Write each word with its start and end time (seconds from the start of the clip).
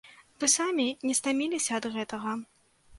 Вы 0.43 0.49
самі 0.53 0.87
не 1.09 1.15
стаміліся 1.21 1.71
ад 1.81 1.91
гэтага? 2.01 2.31